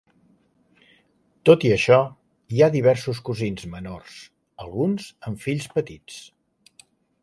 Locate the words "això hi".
1.75-2.65